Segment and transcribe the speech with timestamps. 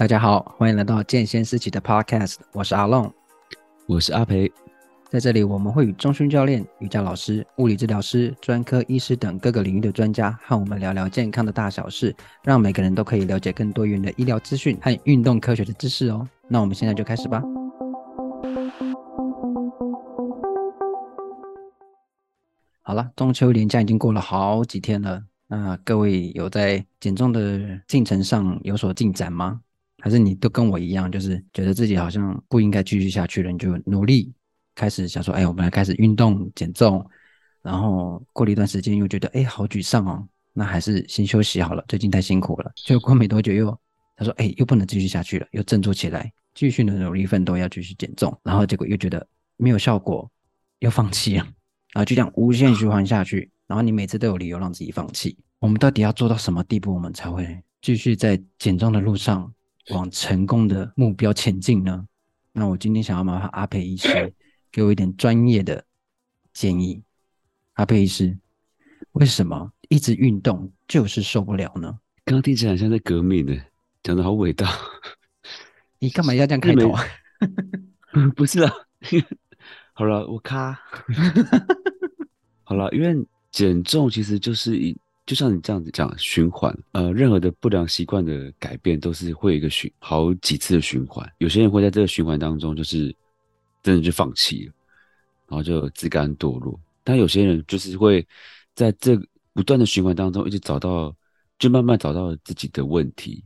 [0.00, 3.12] 大家好，欢迎来到健先思齐的 Podcast，我是阿龙，
[3.84, 4.50] 我是阿培，
[5.10, 16.26] 在这里我们会与中训教练、瑜伽老师、物理治疗师、专科医师等各个领域的专家和我们聊聊健康的大小事，让每个人都可以了解更多元的医疗资讯和运动科学的知识哦。
[16.48, 17.42] 那我们现在就开始吧。
[22.80, 29.60] 好了，中秋连假已经过了好几天了，那各位有在减重的进程上有所进展吗？
[30.00, 34.32] 还是你都跟我一样，就是觉得自己好像不应该继续下去了，你就努力
[34.74, 37.04] 开始想说，哎，我们来开始运动减重，
[37.62, 42.72] 然后过了一段时间又觉得，哎，好沮丧哦，那还是先休息好了，最近太辛苦了。
[42.76, 43.78] 就过没多久又
[44.16, 49.26] 他说，哎，又不能继续下去了，又振作起来，继续的努力奋斗要继续减重，然后结果又觉得
[49.56, 50.30] 没有效果，
[50.78, 51.44] 又放弃了，
[51.92, 55.36] 然后就这样无限循环下去，然后你每次都有理由让自己放弃。
[55.58, 59.52] 我们到底要做到什么地步，我们才会继续在减重的路上？
[59.90, 62.06] 往成功的目标前进呢？
[62.52, 64.32] 那我今天想要麻烦阿培医师
[64.70, 65.84] 给我一点专业的
[66.52, 67.02] 建议。
[67.74, 68.36] 阿培医师，
[69.12, 71.98] 为什么一直运动就是受不了呢？
[72.24, 73.56] 刚刚听起来像在革命呢，
[74.02, 74.68] 讲的好伟大。
[75.98, 77.04] 你干嘛要这样开头啊？
[78.36, 78.72] 不是啊，
[79.92, 80.80] 好了，我卡。
[82.64, 84.96] 好了，因为减重其实就是一。
[85.30, 91.24] 就像你这样子讲循环，呃，任何的不良习惯的改变都是会有一个循好几次的循环。
[91.38, 93.14] 有些人会在这个循环当中，就是
[93.80, 94.72] 真的就放弃了，
[95.46, 96.76] 然后就自甘堕落。
[97.04, 98.26] 但有些人就是会
[98.74, 99.16] 在这
[99.52, 101.14] 不断的循环当中，一直找到，
[101.60, 103.40] 就慢慢找到自己的问题，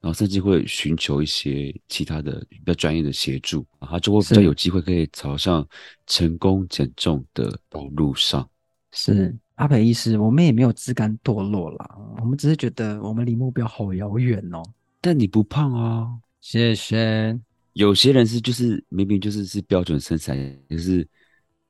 [0.00, 5.68] 然后甚至会寻求一些其他的比较专业的协助，然后就会比较有机会可以朝向
[6.06, 8.48] 成功减重的道路上。
[8.92, 9.36] 是。
[9.56, 14.62] 阿培医师，我们也没有自甘堕落啦，我们只是觉得我们离目标好遥远哦。
[15.00, 16.08] 但你不胖啊，
[16.40, 17.38] 谢谢。
[17.72, 20.36] 有些人是就是明明就是是标准身材，
[20.68, 21.06] 可是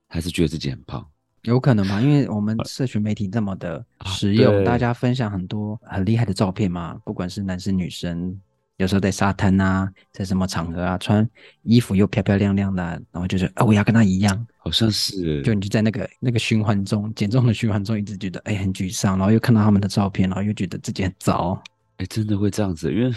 [0.08, 1.04] 还是觉得自己很胖，
[1.42, 2.00] 有可能吧？
[2.00, 8.40] 因为我们社群媒体这么的实用，啊、大家分享很多很厉害的照片嘛，不管是男生女生。
[8.78, 11.26] 有时候在沙滩啊，在什么场合啊，穿
[11.62, 21.62] 衣服又漂漂亮亮的，然后就是啊，我要跟他一样，好像是，就你就在那个那个循环中，减重的循环中，一直觉得哎很沮丧，然后又看到他们的照片，然后又觉得自己很糟，
[21.98, 23.14] 哎，真的会这样子，因为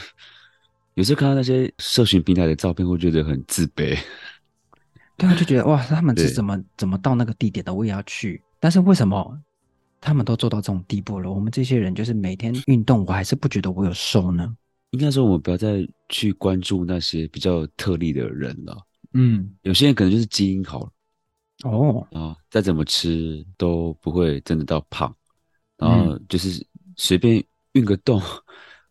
[0.93, 3.97] 有时候看到那些社群平台的照片，会觉得很自卑，
[5.17, 9.35] 对啊，就觉得哇，他们是怎么怎么到那个地点的，我也要去，但是为什么
[9.99, 14.55] 他们都做到这种地步了，我们这些人就是每天运动，我还是不觉得我有瘦呢？
[14.91, 18.77] 应该说，我们不要再去关注那些比较特例的人了。
[19.13, 20.87] 嗯，有些人可能就是基因好
[21.63, 25.13] 了，哦，啊，再怎么吃都不会真的到胖，
[25.77, 26.65] 然后就是
[26.95, 27.43] 随便
[27.73, 28.19] 运个动，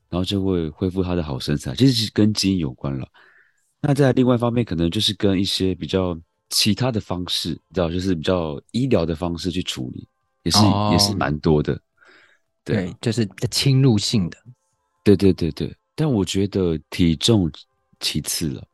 [0.08, 1.74] 然后就会恢复他的好身材。
[1.74, 3.08] 其实是跟基因有关了。
[3.80, 6.18] 那在另外一方面，可能就是跟一些比较
[6.50, 10.08] 其他的方式，你知道，就是比较医疗的方式去处理，
[10.42, 11.80] 也是、哦、也是蛮多的。
[12.64, 14.38] 对，对，就是侵入性的。
[15.04, 15.74] 对对对对。
[15.94, 17.50] 但我觉得体重
[18.00, 18.66] 其次了，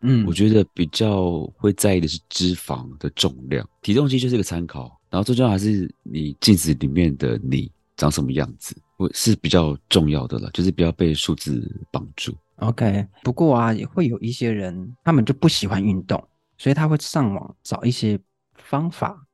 [0.00, 12.32] 嗯，我觉得比较会在意的是脂肪的重量，体重机就是一个参考，然后最重要还是你镜子里面的你长什么样子，我是比较重要的了，就是不要被数字绑住。
[12.56, 16.22] OK，不过啊，也会有一些人，他们就不喜欢运动，
[16.56, 18.18] 所以他会上网找一些
[18.54, 19.26] 方法，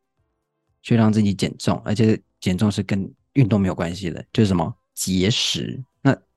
[0.82, 5.82] 去让自己减重，而且减重是跟运动没有关系的，就是什么节食。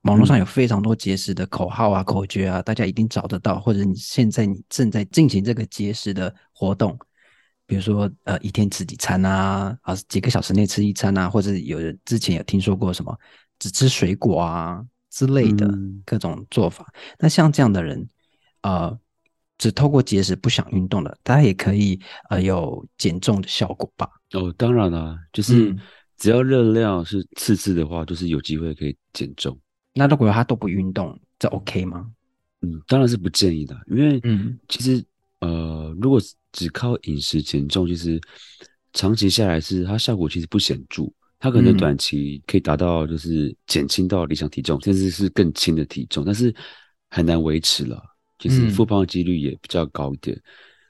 [0.04, 3.60] 网络上有非常多节食的口号啊、口诀啊，大家一定找得到。
[3.60, 6.98] 或者你现在你正在进行这个节食的活动，
[7.66, 13.14] 比如说呃一天吃几餐啊，啊几个小时内吃一餐啊，或者有人之前有听说过什么
[13.60, 15.68] 只吃水果啊之类的
[16.06, 16.86] 各种做法。
[16.94, 18.08] 嗯、那像这样的人，
[18.62, 18.98] 呃，
[19.58, 22.00] 只透过节食不想运动的，他也可以
[22.30, 24.08] 呃有减重的效果吧？
[24.34, 25.76] 哦，当然了，就是
[26.18, 29.60] 只要热量是次次的话，就是有机会可以减重。
[29.98, 32.10] 那如果他都不运动，这 OK 吗？
[32.62, 35.04] 嗯，当然是不建议的，因为嗯，其实
[35.40, 36.20] 呃，如果
[36.52, 38.20] 只靠饮食减重，其实
[38.94, 41.04] 长期下来是它效果其实不显著，
[41.40, 46.54] 它可能短期可以达到就是减轻到理想体重，甚至是更轻的体重，但是
[47.10, 48.02] 很难维持了，
[48.40, 50.36] 其实复胖的几率也比较高一点。
[50.36, 50.42] 嗯、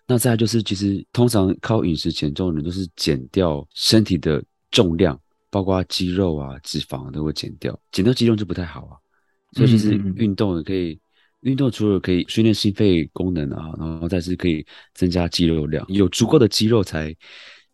[0.08, 5.20] 那再来就是，其实通常靠饮食减重的人都是减掉身体的重量。
[5.50, 8.98] 包括肌肉啊、脂肪都会减掉，减掉肌肉就不太好啊。
[9.54, 11.00] 所以其实运动也可以，
[11.42, 17.16] 运动除了可以训练心肺功能啊，然后再是可以增加肌肉量，有足够的肌肉才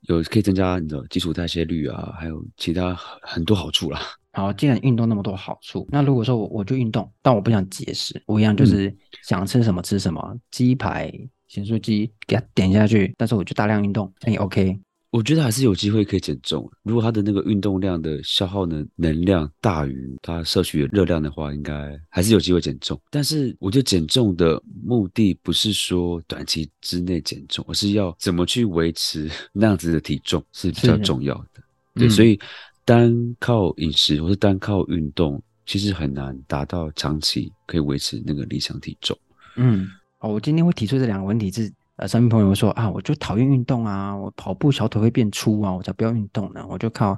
[0.01, 3.99] 有可以增加你的基础代谢率啊，还有其他很多好处啦。
[4.33, 11.11] 好，既然运动那么多好处，那如果说我我就运动，但我不想节食，我一样就是想吃什么吃什么，鸡排、
[11.47, 14.79] 咸酥鸡给它点下去，但是我就大量运动，那也 OK？
[15.13, 16.67] 我觉得还是有机会可以减重。
[16.81, 22.99] 如果他的那个运动量的消耗能能量大于他摄取的热量的话，应该还是有机会减重。
[23.11, 31.61] 但是，我觉得减重的目的不是说短期之内减重，而是要怎么去维持 那样子的体重是比较重要的。
[31.93, 32.39] 对，所以
[32.83, 39.15] 单靠饮食或是单靠运动，其实很难达到长期可以维持那个理想体重。
[39.57, 39.87] 嗯，
[40.21, 41.71] 哦，我今天会提出这两个问题是。
[41.97, 47.15] 呃，身边朋友说啊，我就讨厌运动啊，我跑步小腿会变粗啊，我才不要运动呢，我就靠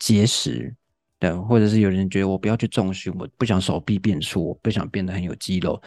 [0.00, 0.74] 节食
[1.20, 5.80] 的，或者是有人觉得我不要去重训，我不想手臂变粗，我不想变得很有肌肉。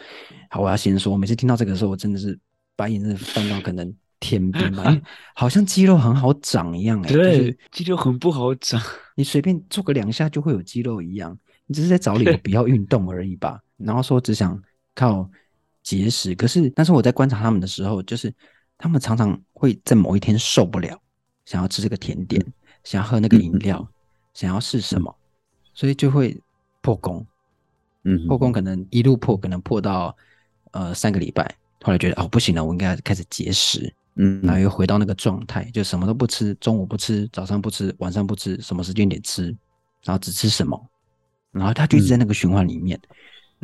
[0.48, 2.38] 好，我要先说，我每次听到这个时候，我真的是
[2.74, 4.98] 把眼睛翻到可能天边吧，
[5.36, 8.80] 好像肌肉很好长一样哎、欸，对，就是、肌肉很不好长，
[9.16, 11.36] 你随便做个两下就会有肌肉一样，
[11.66, 14.58] 你只是在找理由不要运动而已吧，然后说只想
[14.94, 15.28] 靠。
[15.84, 18.34] 节食，可是，但是我在观察他们的时候，就是
[18.76, 21.00] 他们常常会在某一天受不了，
[21.44, 22.44] 想要吃这个甜点，
[22.82, 23.86] 想要喝那个饮料，
[24.32, 25.14] 想要试什么，
[25.74, 26.36] 所以就会
[26.80, 27.24] 破功。
[28.02, 30.16] 嗯，破功可能一路破，可能破到
[30.72, 33.94] 呃三个礼拜，后来觉得哦不行了，我应该要开始节食。
[34.16, 39.46] 嗯，然后又回到那个状态，就什么都不吃，中午不吃，早上不吃，晚上不吃，什么时间点吃，
[40.04, 40.80] 然后只吃什么，
[41.50, 43.00] 然后他就一直在那个循环里面。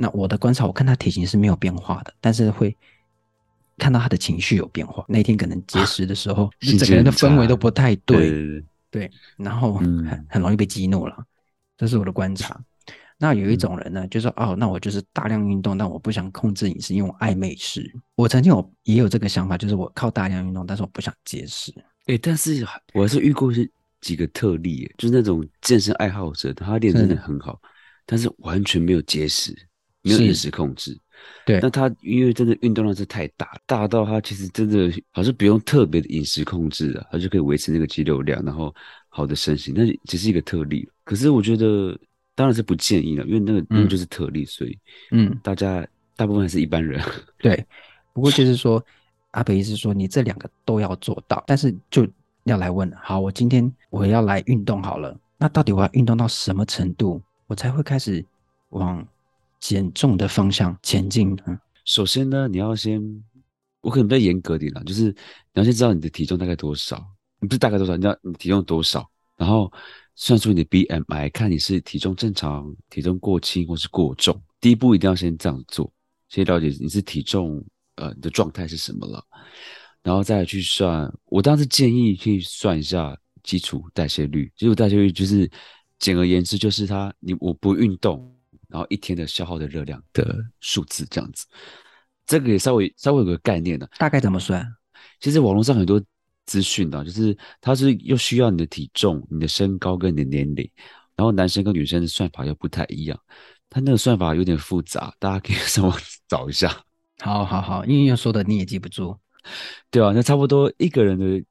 [0.00, 2.74] 那我的观察，我看他体型是没有变化的，但是会
[3.76, 5.04] 看到他的情绪有变化。
[5.06, 11.16] 那天可能节食的时候，啊、整个人的氛围都不太对，对，然后很很容易被激怒了，
[11.76, 12.58] 这是我的观察。
[13.18, 17.92] 那有一种人呢，就是说哦，那我就是大量运动，但我不想控制饮食，因为我爱美食。
[18.14, 21.70] 我曾经有也有这个想法，就是我靠大量运动，但是我不想节食。
[22.06, 23.70] 哎，但是我还是遇过是
[24.00, 27.60] 几个特例，就是那种健身爱好者，他练真的很好，
[28.06, 29.54] 但是完全没有节食。
[30.02, 30.98] 没有饮食控制，
[31.44, 31.60] 对。
[31.60, 38.74] 那他因为真的运动量是太大，大到他其实真的好像不用特别的饮食控制啊，他就可以维持那个肌肉量，然后
[39.08, 39.74] 好的身形。
[39.76, 41.98] 那只是一个特例，可是我觉得
[42.34, 44.78] 当然是不建议了，因为那个那个就是特例，所以
[45.10, 45.86] 嗯，大家
[46.16, 47.02] 大部分还是一般人。
[47.38, 47.62] 对，
[48.14, 48.82] 不过就是说
[49.32, 52.08] 阿北意思说你这两个都要做到，但是就
[52.44, 58.24] 要来问，好，我今天我要来运动好了，那到底我要运动到什么程度，我才会开始
[58.70, 59.06] 往
[59.60, 61.36] 减重的方向前进。
[61.84, 63.00] 首先呢，你要先，
[63.80, 65.14] 我可能比较严格点啦，就是你
[65.54, 67.04] 要先知道你的体重大概多少，
[67.40, 69.72] 你不是大概多少，你要你体重多少，然后
[70.14, 74.40] 算出你的 BMI，看你是体重正常、体重过轻或是过重。
[74.60, 75.92] 第一步一定要先这样做，
[76.28, 77.64] 先了解你是体重
[77.96, 79.24] 呃你的状态是什么了，
[80.02, 81.12] 然后再去算。
[81.26, 85.50] 我当时建议去算一下基础代谢率，基础代谢率就是
[85.98, 88.32] 简而言之就是它你我不运动。
[88.70, 91.46] 然后一天的消耗的热量的数字这样子，
[92.26, 94.66] 这个也稍微稍微有个概念的，大概怎么算？
[95.20, 96.00] 其实网络上很多
[96.46, 100.70] 资讯的，就是它是又需要你的体重、你的身高跟你的年龄，
[101.16, 103.18] 然后男生跟女生的算法又不太一样，
[103.68, 106.84] 它那个算法有点复杂，大家可以上网找一下。
[107.18, 109.18] 好好好，因为要说的你也记不住，
[109.90, 111.44] 对啊，那差不多一个人的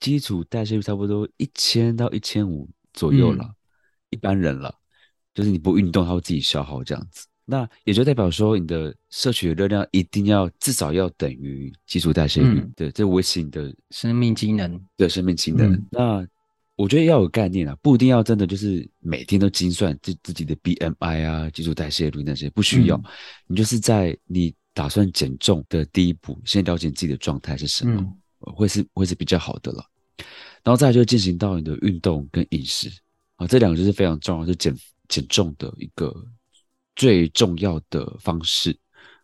[0.00, 3.54] 基础代谢率差不多一千到一千五左右了，嗯、
[4.10, 4.74] 一般人了。
[5.34, 15.72] 就是你不运动，它会自己消耗这样子，那也就代表说你的摄取的热量一定要至少要等于基础代谢率，嗯、对，这维持你的生命机能，对，生命机能。
[15.72, 16.26] 嗯、那
[16.76, 22.96] 我觉得要有概念啊，不一定要真的就是每天都精算自自己的 BMI 啊、基础代谢率那些，不需要。
[22.96, 23.04] 嗯、
[23.48, 29.84] 你就是在你打算减重的第一步，先了解自己的状态是什么，嗯、会是会是比较好的了。
[30.62, 32.88] 然后再来就进行到你的运动跟饮食
[33.36, 34.74] 啊，这两个就是非常重要，就减。
[35.08, 36.14] 减重的一个
[36.96, 38.76] 最重要的方式，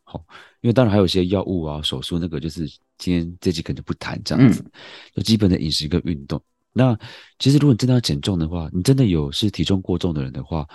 [0.04, 0.24] 好，
[0.60, 2.66] 因为当然还有一些药物啊、手术，那个就是
[2.98, 4.70] 今天这集可能不谈这样子，嗯、
[5.14, 6.40] 就基本的饮食跟运动。
[6.72, 6.96] 那
[7.38, 10.66] 其实如果你真的要减重的话，你真的有是体重过重的人的话，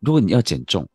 [0.00, 0.88] 如果你要减重，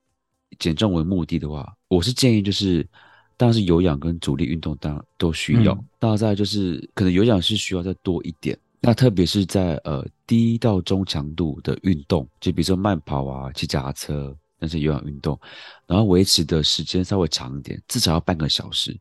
[0.59, 2.87] 减重为目的的话，我是建议就是，
[3.35, 8.57] 当然是有氧跟阻力运动当然都需要，当然再就是可能有氧是需要再多一点。
[8.79, 15.39] 那特别是在呃低到中强度的运动，就比如说慢跑啊、骑脚踏车那些有氧运动，
[15.85, 18.97] 然后维持的时间稍微长一点，至少要半个小时。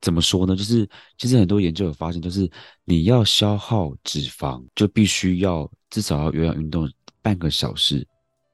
[0.00, 0.54] 怎么说呢？
[0.56, 2.50] 就是其实很多研究有发现，就是
[2.84, 6.90] 你要消耗脂肪，就必须要至少要有氧运动
[7.22, 8.06] 半个小时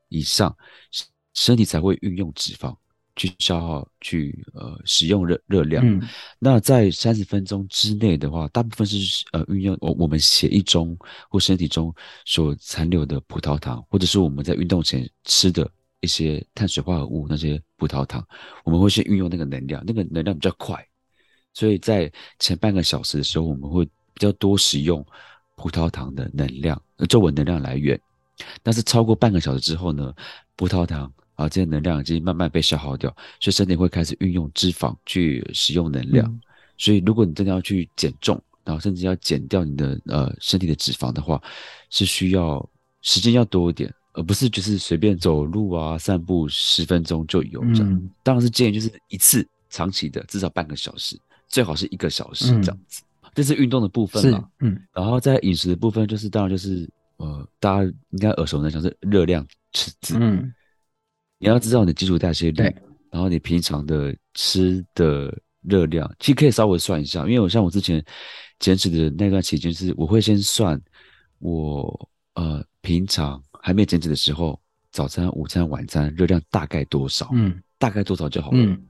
[0.08, 0.54] 以上，
[1.34, 2.76] 身体才会运用脂肪。
[3.16, 5.84] 去消耗去呃使用热热量。
[5.84, 6.00] 嗯，
[6.38, 10.96] 那在三十分钟之内的话，大部分是呃运用我我们血液中
[11.28, 11.92] 或身体中
[12.24, 15.68] 所残留的葡萄糖，或者是我们在运动前吃的
[16.00, 18.24] 一些碳水化合物那些葡萄糖，
[18.64, 20.86] 我们会先运用那个能量，那个能量比较快，
[21.54, 25.04] 所以在前半个小时的时候，我们会比较多使用
[25.56, 27.98] 葡萄糖的能量作为能量来源。
[28.62, 30.12] 但是超过半个小时之后呢，
[30.54, 33.08] 葡萄糖啊这些能量已经慢慢被消耗掉，
[33.40, 36.26] 所以身体会开始运用脂肪去使用能量。
[36.26, 36.40] 嗯、
[36.76, 41.40] 所以如果你真的要去减重，然后甚至要减掉你的呃身体的脂肪的话，
[41.88, 42.68] 是需要
[43.02, 47.92] 时间要多一点，而不是就是随便走路啊散步十分钟就有这样。
[47.92, 51.16] 嗯、当然是建议就是一次长期的至少半个小时，
[51.48, 53.02] 最好是一个小时这样子。
[53.22, 56.88] 嗯、这是运动的部分嘛，嗯，然后在饮食的部分就是当然就是。
[57.18, 60.18] 呃，大家应该耳熟能详是热量赤字。
[60.20, 60.52] 嗯，
[61.38, 62.64] 你要知道你的基础代谢率，
[63.10, 67.20] 然后你平常的吃的热量，其实可以稍微算一下。
[67.20, 68.04] 因为我像我之前
[68.58, 70.80] 减脂的那段期间，是我会先算
[71.38, 74.60] 我呃平常还没减脂的时候，
[74.92, 78.58] 早餐、午餐、晚餐热量大概多少，嗯，大概多少就好了。
[78.58, 78.86] 嗯，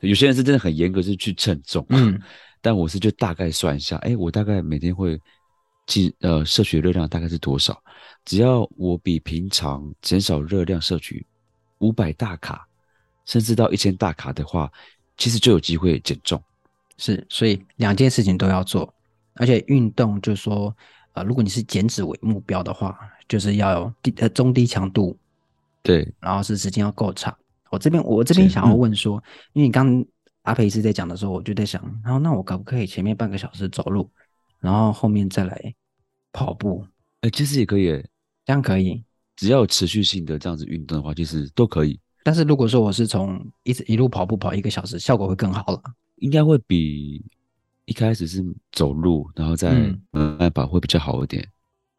[0.00, 2.20] 有些人是真的很严格，是去称重，嗯，
[2.60, 5.18] 但我是就大概算一下，哎，我大概每天会。
[5.86, 7.80] 进呃摄取热量大概是多少？
[8.24, 11.24] 只要我比平常减少热量摄取
[11.78, 12.66] 五百大卡，
[13.24, 14.70] 甚至到一千大卡的话，
[15.16, 16.42] 其实就有机会减重。
[16.98, 18.92] 是，所以两件事情都要做，
[19.34, 20.74] 而且运动就是说，
[21.12, 25.16] 呃，如果你是减脂为目标的话，就是要有低呃中低强度，
[25.82, 27.36] 对，然后是时间要够长。
[27.70, 29.22] 我这边我这边想要问说，嗯、
[29.54, 30.04] 因为你刚
[30.42, 34.10] 阿培是在讲的时候，我就在想，然后那我可不可以前面半个小时走路？
[34.58, 35.74] 然后后面再来
[36.32, 36.82] 跑步，
[37.20, 37.90] 哎、欸，其实也可以，
[38.44, 39.04] 这样可以，
[39.36, 41.98] 只要有持续性的这样子运动的话，其实都可以。
[42.24, 45.80] 但是如果说我是从一直一路跑步跑一个小时，效果会更好了，
[46.16, 47.24] 应该会比
[47.84, 49.72] 一开始是走路，然后再
[50.10, 51.46] 慢慢跑会比较好一点。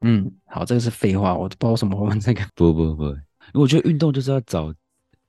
[0.01, 2.41] 嗯，好，这个是废话，我不知道为什么会问这个。
[2.56, 3.12] 不不不，因
[3.53, 4.74] 为我觉得运动就是要找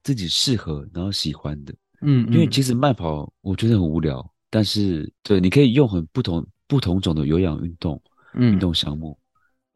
[0.02, 1.72] 自己适合然后喜欢的。
[2.00, 6.46] 嗯，嗯，因为其实慢跑我觉得很无聊，但是对，你可以用很不同。
[6.70, 7.98] 不同种的有氧运动，
[8.34, 9.18] 嗯，运动项目，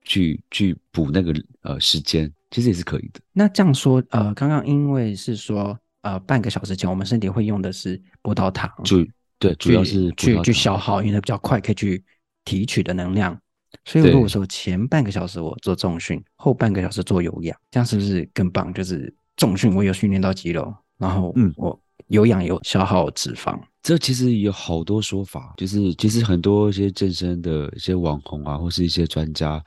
[0.04, 1.32] 去去补那个
[1.62, 3.20] 呃时间，其实也是可以的。
[3.32, 9.06] 那这样说，呃，刚刚因为是说，呃，半个小时前我们身体会用的是葡萄糖，主
[9.38, 12.02] 对，主要是去去消耗，因为它比较快，可以去
[12.44, 13.38] 提取的能量。
[13.84, 18.72] 所以如果说前半个小时我做重训，后半个小时做有氧，这样是不是更棒？
[18.72, 21.80] 就是重训我有训练到肌肉，然后嗯，我
[22.12, 23.58] 有氧有消耗脂肪。
[23.82, 29.64] 这其实有好多说法，就是其实很多一些健身的一些网红啊，或是一些专家，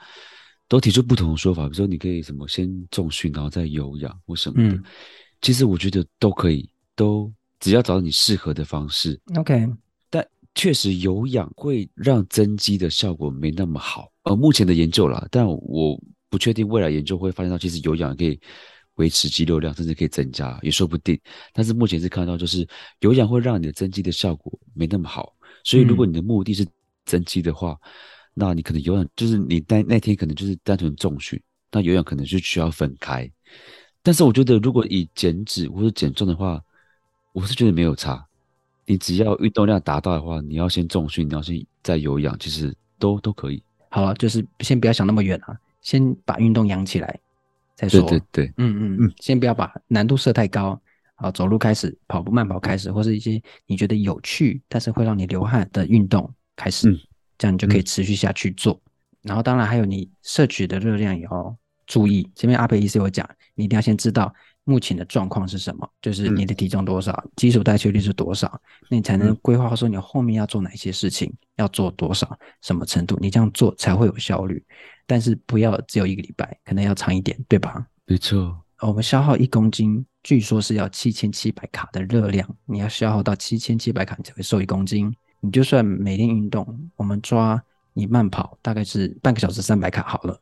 [0.69, 1.63] 都提出不同的说法。
[1.63, 4.75] 比如说，你可以什么先重训，然后再有氧或什么的。
[4.75, 4.83] 嗯、
[5.41, 9.19] 其实我觉得都可以，都只要找到你适合的方式。
[9.35, 9.67] OK，
[10.09, 14.09] 但确实有氧会让增肌的效果没那么好。
[14.23, 15.99] 呃，目前的研究啦，但我
[16.29, 18.39] 不确定未来研究会发现到，其实有氧可以。
[18.95, 21.19] 维持肌肉量，甚至可以增加，也说不定。
[21.53, 22.67] 但是目前是看到，就是
[22.99, 25.35] 有氧会让你的增肌的效果没那么好。
[25.63, 26.65] 所以如果你的目的是
[27.05, 27.89] 增肌的话，嗯、
[28.33, 33.29] 那你可能有氧就是你那那天可能就是单纯重训，那有氧可能就需要分开。
[34.01, 36.61] 但是我觉得，如果以减脂或者减重的话，
[37.33, 38.23] 我是觉得没有差。
[38.85, 43.63] 你只要运动量达到的话，你要先重训，你要先再有氧，其实都都可以。
[43.89, 47.19] 好了，就是先不要想那么远啊，先把运动养起来。
[47.75, 50.81] 再说，对对对，嗯嗯嗯，先不要把难度设太高，
[51.15, 56.97] 好，走路开始，跑步慢跑开始，或是一些你觉得有趣但是会让你流汗的运动开始，嗯、
[57.37, 58.73] 这样你就可以持续下去做。
[58.73, 58.79] 嗯、
[59.23, 62.29] 然后当然还有你摄取的热量也要注意。
[62.33, 64.33] 前面阿培医师有讲，你一定要先知道
[64.65, 74.61] 目前的状况是什么，就是你的体重多少，嗯、基础代谢率是多少，那你才能规划说你后面要做哪些事情，要做多少，什么程度，你这样做才会有效率。
[75.07, 77.85] 但是不要只有一个礼拜，可能要长一点，对吧？
[78.05, 85.15] 没错，我们消耗一公斤，据说是要七千七百卡的热量，你要消耗到七千七百卡，你才会瘦一公斤。
[85.41, 90.41] 你就算每天运动，我们抓你慢跑，大概是半个小时三百卡好了。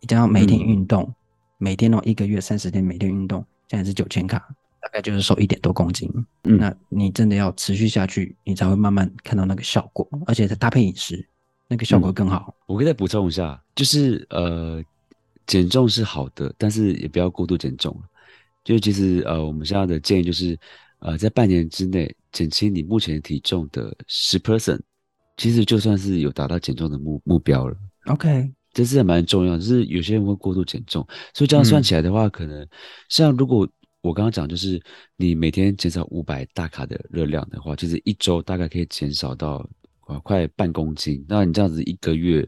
[0.00, 1.14] 你这样每天运动，嗯、
[1.62, 4.36] 每天哦一个月三十天，每天运动，现在是九千卡，
[4.80, 6.10] 大概就是瘦一点多公斤。
[6.42, 11.24] 嗯，那你真的要持续下去，你才会慢慢看到那个效果，而且再搭配饮食。
[11.68, 12.48] 那个效果更好。
[12.48, 14.82] 嗯、我可以再补充一下，就是呃，
[15.46, 17.96] 减重是好的，但是也不要过度减重。
[18.64, 20.58] 就其实呃，我们现在的建议就是，
[20.98, 24.80] 呃，在半年之内减轻你目前体重的十 percent，
[25.36, 27.76] 其实就算是有达到减重的目目标了。
[28.06, 29.58] OK，这是蛮重要的。
[29.58, 32.66] 就是有些人会过度减重，所以这样算起来的话，嗯、可能
[33.08, 33.68] 像如果
[34.00, 34.82] 我刚刚讲，就是
[35.16, 39.64] 你每天减少五百大卡的热量的话，其实一周大概可以减少到
[40.00, 41.24] 啊快半公斤。
[41.28, 42.44] 那你这样子一个月，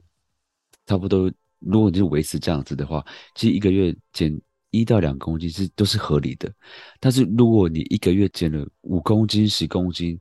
[0.87, 3.05] 差不多，如果你就维持这样子的话，
[3.37, 4.37] 其实一个月减
[4.71, 6.53] 一到两公斤是都是合理的。
[6.99, 10.19] 但是如果你一个月减了五公斤、十公斤，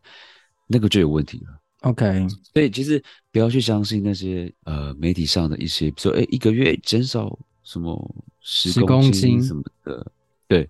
[0.67, 1.62] 那个就有问题了。
[1.83, 10.11] OK，所以其实不要去相信那些呃媒体上的一些，比如说哎一个月减少什么十公斤什么的，
[10.47, 10.69] 对，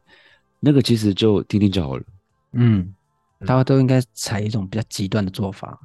[0.60, 2.04] 那个其实就听听就好了。
[2.54, 2.92] 嗯，
[3.42, 5.80] 大家都应该采一种比较极端的做法。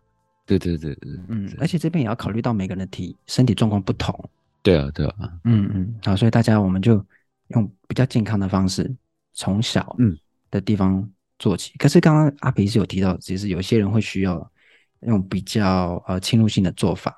[0.46, 4.18] 对对对对，嗯，而且这边也要考虑到每个人的体身体状况不同。
[4.62, 7.04] 对啊，对啊，嗯嗯，好，所以大家我们就
[7.48, 8.90] 用比较健康的方式，
[9.34, 10.16] 从小嗯
[10.50, 11.06] 的地方
[11.38, 11.72] 做起。
[11.74, 14.50] 嗯、可是刚刚阿培是有提到，其实有些人会需要。
[15.00, 17.14] 用比较呃侵入性的做法，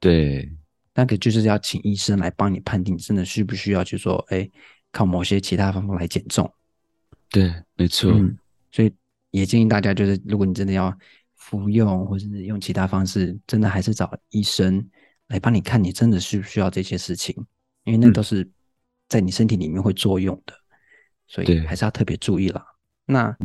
[0.00, 0.50] 对，
[0.94, 4.48] 那个就是要请医生来帮你判定，真的需不需要去说，哎，
[4.90, 6.50] 靠某些其他方法来减重。
[7.30, 8.10] 对，没错。
[8.12, 8.36] 嗯，
[8.72, 8.92] 所以
[9.30, 10.96] 也建议大家，就是如果你真的要
[11.36, 14.88] 服用，或者是用其他方式，真的还是找医生
[15.28, 17.34] 来帮你看，你真的需不需要这些事情，
[17.84, 18.50] 因为那都是
[19.08, 20.58] 在你身体里面会作用的，嗯，
[21.26, 22.64] 所以还是要特别注意了。
[23.04, 23.36] 那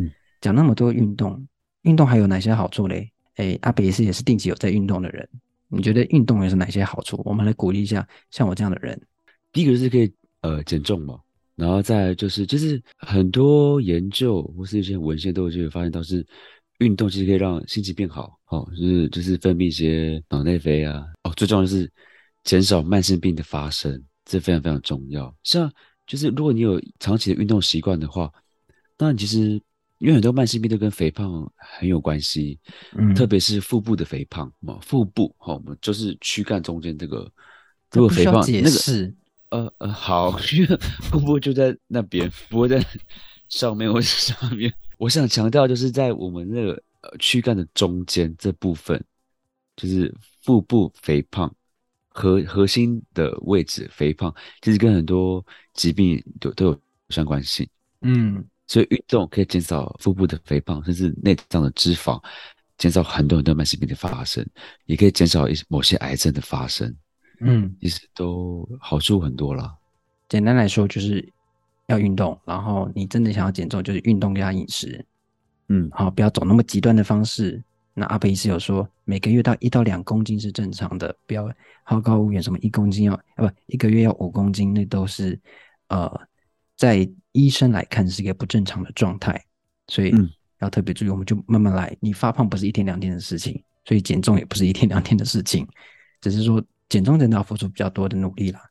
[0.42, 1.48] 讲那么多运动，
[1.84, 3.13] 运动还有哪些好处嘞？
[3.36, 5.28] 哎，阿北也是也是定期有在运动的人，
[5.68, 7.22] 你觉得运动有是哪些好处？
[7.26, 9.00] 我们来鼓励一下像我这样的人。
[9.52, 11.20] 第一个是可以呃减重嘛，
[11.56, 16.26] 然后再就是就是很多研究或是一些文献都有发现到是
[16.78, 21.92] 运动其实可以让心情变好，哦，就是就是分泌一些脑内啡啊，哦，最重要的是
[22.44, 25.36] 减少慢性病的发生，这非常非常重要。
[25.44, 25.72] 像
[26.06, 28.32] 就是如果你有长期的运动习惯的话，
[28.98, 29.60] 那你其实。
[30.04, 32.60] 因为很多慢性病都跟肥胖很有关系，
[32.92, 37.32] 嗯，特别是腹部的肥胖嘛，腹部哈，我们就是躯干中间这个，
[37.94, 39.14] 如果肥胖那个，
[39.52, 42.86] 呃呃，好， 因为腹部就在那边，不会在
[43.48, 44.74] 上面或者上面。
[44.98, 49.02] 我想强调就是在我们那个呃躯干的中间这部分，
[49.78, 51.50] 就是腹部肥胖
[52.10, 55.42] 核核心的位置肥胖，其实跟很多
[55.74, 57.66] 疾病都都有相关性，
[58.02, 58.44] 嗯。
[58.74, 62.20] 所以运动可以减少腹部的肥胖，甚至内脏的脂肪，
[62.80, 64.44] 减少很多很多慢性病的发生，
[64.86, 66.92] 也可以减少一某些癌症的发生。
[67.42, 69.72] 嗯，其实都好处很多啦。
[70.28, 71.24] 简单来说，就是
[71.86, 75.06] 要运动，然后你真的想要减重，就是运动加饮食。
[75.68, 77.64] 嗯，好，不要走那么极端的方式。
[77.94, 81.48] 那阿培医师有说，每个月到一到两公斤是正常的，不要
[81.84, 85.40] 好高骛远，什么一公斤要啊不一个月要五公斤，那都是
[85.90, 86.12] 呃
[86.84, 87.10] 在。
[87.36, 89.44] 医生来看是一个不正常的状态，
[89.88, 90.14] 所以
[90.60, 91.10] 要特别注意。
[91.10, 91.98] 我们就慢慢来。
[92.00, 95.68] 你发胖不是一天两天的事情，所以减重也不是一天两天的事情，
[96.22, 98.62] 只是说减重真的要付出比较多的努力啦。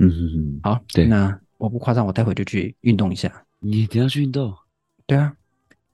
[0.00, 3.46] 嗯嗯嗯，好，对，那我不夸张，我待会就去运动一下。
[3.58, 4.54] 你等下去运动？
[5.06, 5.34] 对啊，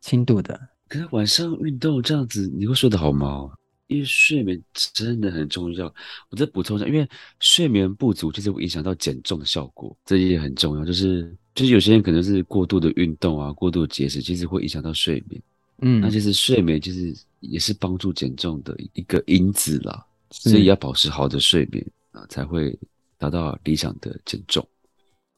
[0.00, 0.60] 轻度的。
[0.88, 3.52] 可是晚上运动这样子，你会睡得好吗？
[3.90, 5.92] 因为睡眠真的很重要。
[6.30, 7.06] 我再补充一下，因为
[7.40, 10.84] 睡眠不足其实会影响到减重的效果，这也很重要。
[10.84, 15.42] 就是就是有些人可能是过度的运动啊，过度的节食，其实会影响到睡眠。
[15.82, 20.06] 嗯，那其实睡眠其实也是帮助减重的一个因子啦。
[20.30, 22.78] 所以要保持好的睡眠啊，才会
[23.18, 24.64] 达到理想的减重。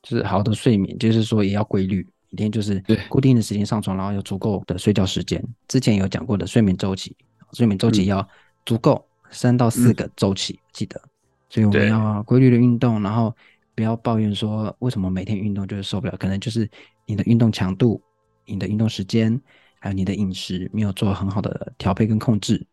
[0.03, 5.43] 就是好的睡眠，就是说也要规律，一天就是固定的时间上床，然后有足够的睡觉时间。
[5.69, 7.17] 之前有讲过的睡眠周期。
[7.53, 8.27] 睡眠周期要
[8.65, 11.01] 足够三到四个周期，嗯，记得。
[11.49, 13.35] 所以我们要规律的运动，然后
[13.75, 16.69] 不要抱怨说为什么每天运动就是受不了，可能就是
[17.07, 18.01] 你的运动强度、
[18.47, 19.39] 你的运动时间，
[19.79, 22.67] 还有你的饮食没有做很好的调配跟控制。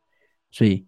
[0.51, 0.85] 所以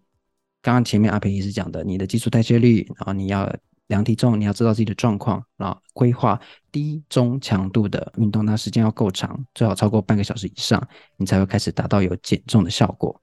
[0.62, 3.54] 刚刚前面阿培医师讲的，你的基础代谢率，然后你要
[3.88, 10.82] 量体重，你要知道自己的状况，然后规划低中强度的运动，那时间要够长，最好超过半个小时以上，
[11.18, 13.20] 你才会开始达到有减重的效果。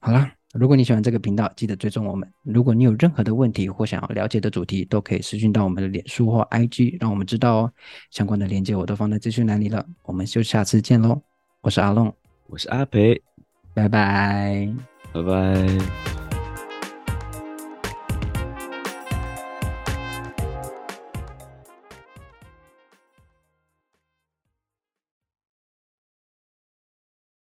[0.00, 2.30] 好啦，如果你喜欢这个频道，记得追踪我们。
[2.42, 7.72] 如果你有任何的问题或想要了解的主题，都可以私讯到我们的脸书或 IG，让我们知道哦。
[8.10, 9.84] 相关的链接我都放在资讯栏里了。
[10.02, 11.20] 我们就下次见喽！
[11.62, 12.14] 我是阿龙，
[12.48, 13.22] 我是阿培，
[13.72, 14.70] 拜拜，
[15.12, 16.21] 拜拜。